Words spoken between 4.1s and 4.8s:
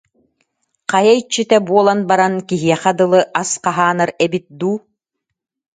эбит дуу»